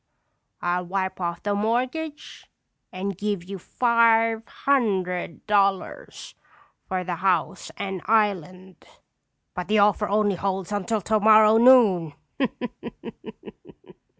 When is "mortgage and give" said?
1.53-3.43